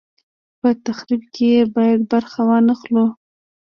[0.59, 3.05] په تخریب کې یې باید برخه وانه خلو.